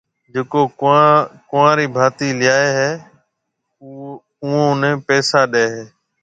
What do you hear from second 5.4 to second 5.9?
ڏَي ھيََََ